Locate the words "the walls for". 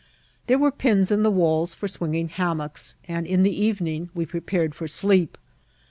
1.21-1.87